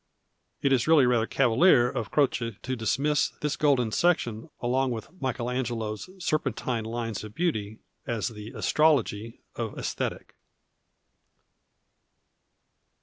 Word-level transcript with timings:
It 0.63 0.73
is 0.73 0.87
really 0.87 1.05
rather 1.05 1.27
cavalier 1.27 1.87
of 1.87 2.09
Croce 2.09 2.57
to 2.63 2.75
dismiss 2.75 3.33
this 3.41 3.55
golden 3.55 3.91
section 3.91 4.49
along 4.59 4.89
with 4.89 5.11
Michael 5.21 5.47
Angelo's 5.47 6.09
serpentine 6.17 6.85
lines 6.85 7.23
of 7.23 7.35
beauty 7.35 7.77
as 8.07 8.29
the 8.29 8.49
astrology 8.49 9.41
of 9.55 9.73
^^sthetic. 9.75 10.29